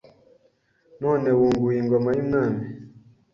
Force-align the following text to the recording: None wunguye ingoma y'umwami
None 1.01 1.27
wunguye 1.39 1.77
ingoma 1.83 2.09
y'umwami 2.15 2.63